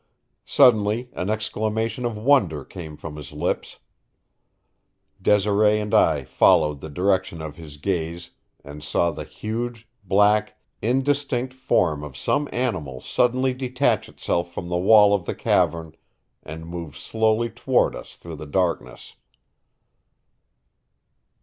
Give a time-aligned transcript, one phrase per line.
[0.47, 3.77] Suddenly an exclamation of wonder came from his lips.
[5.21, 8.31] Desiree and I followed the direction of his gaze,
[8.63, 14.79] and saw the huge, black, indistinct form of some animal suddenly detach itself from the
[14.79, 15.93] wall of the cavern
[16.41, 19.13] and move slowly toward us through the darkness.